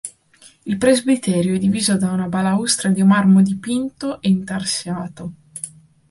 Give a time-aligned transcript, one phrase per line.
[0.65, 5.33] Il presbiterio è diviso da una balaustra di marmo dipinto e intarsiato.